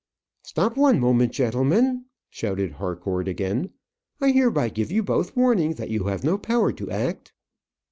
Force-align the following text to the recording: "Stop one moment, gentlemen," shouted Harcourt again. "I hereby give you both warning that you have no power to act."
"Stop 0.41 0.77
one 0.77 0.99
moment, 0.99 1.31
gentlemen," 1.31 2.05
shouted 2.31 2.71
Harcourt 2.71 3.27
again. 3.27 3.69
"I 4.19 4.31
hereby 4.31 4.69
give 4.69 4.89
you 4.91 5.03
both 5.03 5.35
warning 5.35 5.75
that 5.75 5.91
you 5.91 6.05
have 6.05 6.23
no 6.23 6.39
power 6.39 6.71
to 6.73 6.89
act." 6.89 7.33